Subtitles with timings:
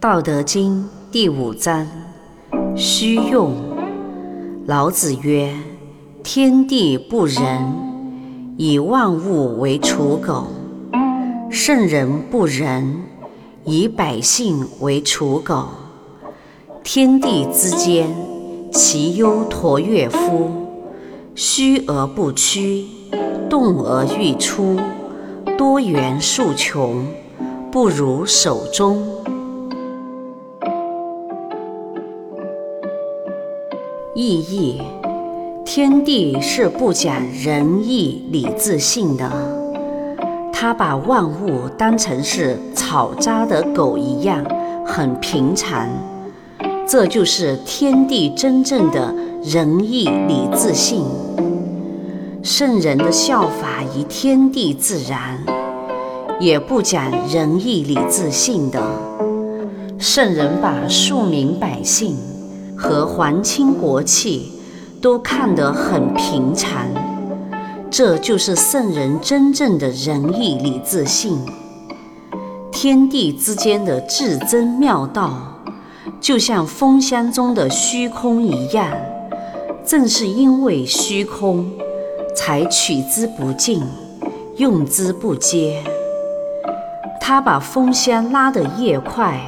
[0.00, 1.86] 道德经第五章：
[2.74, 3.52] 虚用。
[4.64, 5.54] 老子曰
[6.24, 10.46] ：“天地不仁，以万物为刍狗；
[11.50, 13.02] 圣人不仁，
[13.66, 15.66] 以百姓为刍狗。
[16.82, 18.08] 天地之间，
[18.72, 20.48] 其忧托岳乎？
[21.34, 22.86] 虚而不屈，
[23.50, 24.78] 动而欲出，
[25.58, 27.06] 多元数穷，
[27.70, 29.06] 不如守中。”
[34.22, 34.82] 意义：
[35.64, 39.26] 天地是不讲仁义礼智信的，
[40.52, 44.44] 他把万物当成是草扎的狗一样，
[44.84, 45.88] 很平常。
[46.86, 51.02] 这就是天地真正的仁义礼智信。
[52.42, 55.38] 圣人的效法以天地自然，
[56.38, 58.82] 也不讲仁义礼智信的。
[59.98, 62.18] 圣人把庶民百姓。
[62.80, 64.50] 和皇亲国戚
[65.02, 66.86] 都看得很平常，
[67.90, 71.38] 这就是圣人真正的仁义礼智信。
[72.72, 75.60] 天地之间的至真妙道，
[76.22, 78.90] 就像风箱中的虚空一样。
[79.84, 81.70] 正是因为虚空，
[82.34, 83.82] 才取之不尽，
[84.56, 85.84] 用之不竭。
[87.20, 89.38] 他把风箱拉得越快。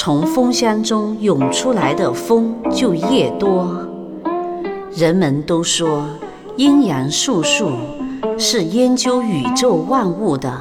[0.00, 3.84] 从风箱中涌出来的风就越多。
[4.94, 6.04] 人们都说
[6.56, 7.72] 阴阳术数
[8.38, 10.52] 是研究宇宙万物的，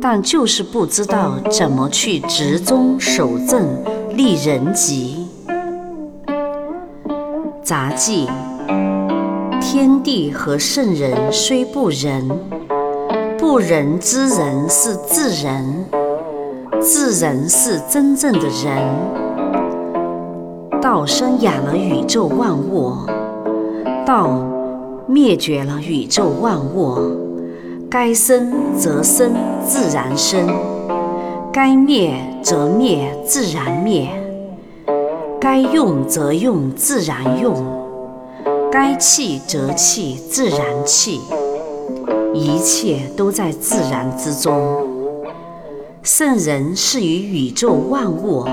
[0.00, 3.66] 但就是不知道怎么去执中守正，
[4.14, 5.28] 立人吉。
[7.62, 8.30] 杂技：
[9.60, 12.26] 天地和圣人虽不仁，
[13.38, 15.84] 不仁之人是自仁。
[16.80, 18.80] 自人是真正的人，
[20.80, 22.92] 道生养了宇宙万物，
[24.06, 24.44] 道
[25.06, 26.96] 灭绝了宇宙万物。
[27.90, 29.32] 该生则生，
[29.66, 30.46] 自然生；
[31.52, 34.06] 该灭则灭，自然灭；
[35.40, 37.54] 该用则用，自然用；
[38.70, 41.20] 该弃则弃，自然弃。
[42.34, 44.87] 一切都在自然之中。
[46.02, 48.44] 圣人是以宇宙万物、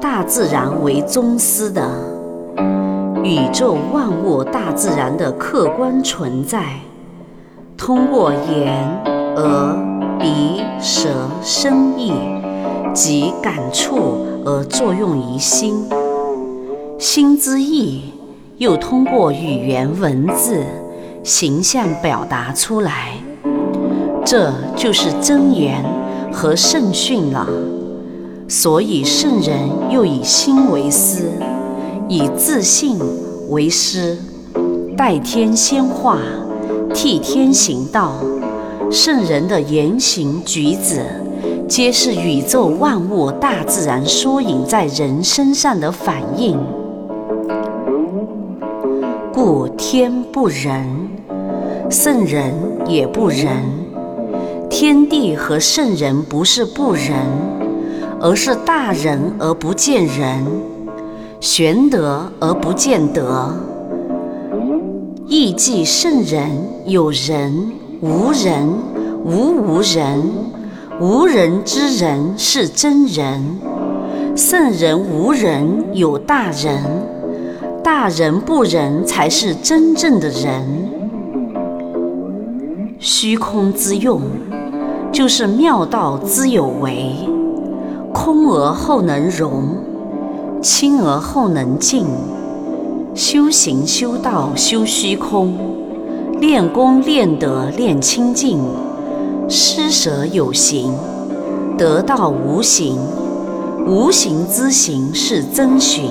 [0.00, 1.82] 大自然为宗师的。
[3.22, 6.80] 宇宙万物、大自然的客观存在，
[7.76, 8.82] 通过眼、
[9.36, 11.10] 耳、鼻、舌、
[11.42, 12.12] 身、意
[12.94, 15.86] 及感触而作用于心，
[16.98, 18.12] 心之意
[18.56, 20.64] 又通过语言文字
[21.22, 23.12] 形象表达出来。
[24.24, 25.84] 这就是真言。
[26.36, 27.48] 和圣训了，
[28.46, 31.30] 所以圣人又以心为师，
[32.10, 32.98] 以自信
[33.48, 34.18] 为师，
[34.98, 36.18] 代天先化，
[36.92, 38.12] 替天行道。
[38.90, 41.06] 圣人的言行举止，
[41.66, 46.60] 皆是宇宙万物、大自然缩影在人身上的反应。
[49.32, 50.86] 故天不仁，
[51.88, 52.52] 圣人
[52.86, 53.95] 也不仁。
[54.78, 57.14] 天地和圣人不是不仁，
[58.20, 60.44] 而是大仁而不见仁，
[61.40, 63.54] 玄德而不见德。
[65.26, 66.50] 亦即圣人
[66.84, 67.72] 有仁
[68.02, 68.68] 无仁，
[69.24, 70.22] 无无仁，
[71.00, 73.40] 无仁之人是真人；
[74.36, 76.78] 圣人无仁有大仁，
[77.82, 80.90] 大仁不仁才是真正的仁。
[82.98, 84.20] 虚空之用。
[85.16, 87.14] 就是妙道之有为，
[88.12, 89.62] 空而后能容，
[90.60, 92.04] 清而后能净。
[93.14, 95.56] 修行修道修虚空，
[96.38, 98.60] 练功练德练清净。
[99.48, 100.92] 施舍有形，
[101.78, 102.98] 得道无形，
[103.86, 106.10] 无形之形是真形。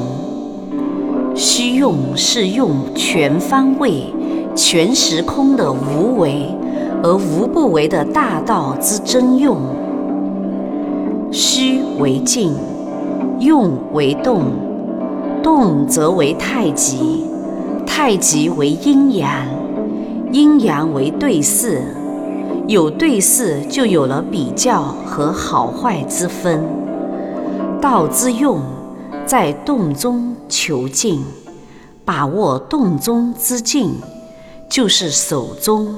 [1.35, 4.12] 虚用是用全方位、
[4.56, 6.50] 全时空的无为。
[7.06, 9.60] 而无不为的大道之真用，
[11.31, 12.56] 虚为静，
[13.40, 14.46] 用为动，
[15.44, 17.24] 动则为太极，
[17.86, 19.46] 太极为阴阳，
[20.31, 21.84] 阴阳为对视，
[22.66, 26.63] 有对视就有了比较和好坏之分。
[27.80, 28.60] 道之用，
[29.28, 31.24] 在动中求静，
[32.04, 33.94] 把握动中之静，
[34.68, 35.94] 就是守中。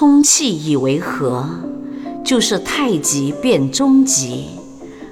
[0.00, 1.44] 充气以为和，
[2.24, 4.44] 就是太极变中极；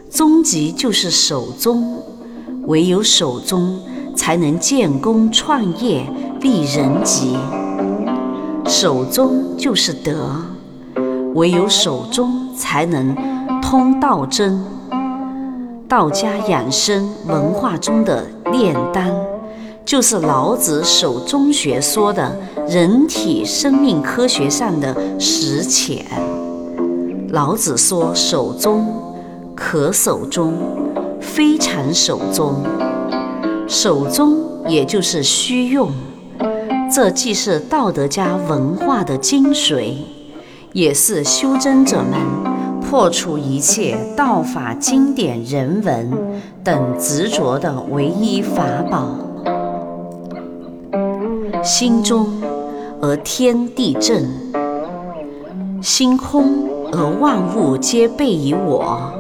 [0.09, 2.01] 终极就是守中，
[2.69, 3.81] 唯有守中，
[4.15, 6.09] 才能建功创业、
[6.41, 7.37] 立人吉。
[8.65, 10.37] 守中就是德，
[11.35, 13.13] 唯有守中，才能
[13.61, 14.65] 通道真。
[15.89, 19.13] 道家养生文化中的炼丹，
[19.85, 22.39] 就是老子守中学说的
[22.69, 26.05] 人体生命科学上的实浅。
[27.29, 28.87] 老子说：“守中，
[29.55, 30.55] 可守中，
[31.21, 32.57] 非常守中。
[33.69, 35.91] 守中也就是虚用，
[36.93, 39.95] 这既是道德家文化的精髓，
[40.73, 42.57] 也是修真者们。”
[42.89, 46.09] 破除一切道法经典人文
[46.63, 49.09] 等执着的唯一法宝。
[51.65, 52.29] 心中
[53.03, 54.25] 而天地正，
[55.83, 59.13] 心空而万物皆备于我。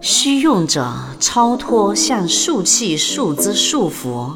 [0.00, 0.86] 虚用者
[1.20, 4.26] 超脱向数气数之束缚，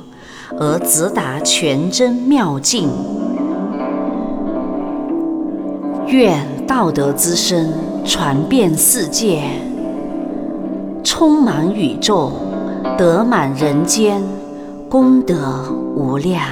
[0.58, 2.88] 而直达全真妙境。
[6.06, 7.73] 愿道德之声
[8.05, 9.43] 传遍世界，
[11.05, 12.32] 充满宇宙，
[12.96, 14.23] 德满人间，
[14.88, 15.64] 功德
[15.94, 16.43] 无量。